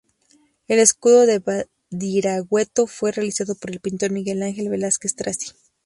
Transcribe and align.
El 0.67 0.79
escudo 0.79 1.27
de 1.27 1.37
Badiraguato 1.37 2.87
fue 2.87 3.11
realizado 3.11 3.53
por 3.53 3.69
el 3.69 3.79
pintor 3.81 4.09
Miguel 4.09 4.41
Ángel 4.41 4.67
Velázquez 4.67 5.13
Tracy. 5.15 5.51